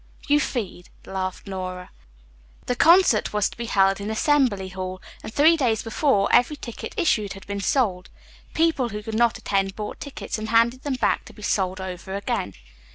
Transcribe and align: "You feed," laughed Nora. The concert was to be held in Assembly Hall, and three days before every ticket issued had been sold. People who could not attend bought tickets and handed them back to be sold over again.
"You 0.27 0.39
feed," 0.39 0.89
laughed 1.05 1.45
Nora. 1.45 1.91
The 2.65 2.75
concert 2.75 3.33
was 3.33 3.51
to 3.51 3.55
be 3.57 3.67
held 3.67 4.01
in 4.01 4.09
Assembly 4.09 4.69
Hall, 4.69 4.99
and 5.21 5.31
three 5.31 5.55
days 5.55 5.83
before 5.83 6.27
every 6.33 6.55
ticket 6.55 6.95
issued 6.97 7.33
had 7.33 7.45
been 7.45 7.61
sold. 7.61 8.09
People 8.55 8.89
who 8.89 9.03
could 9.03 9.13
not 9.13 9.37
attend 9.37 9.75
bought 9.75 9.99
tickets 9.99 10.39
and 10.39 10.49
handed 10.49 10.81
them 10.81 10.95
back 10.95 11.25
to 11.25 11.33
be 11.33 11.43
sold 11.43 11.79
over 11.79 12.15
again. 12.15 12.55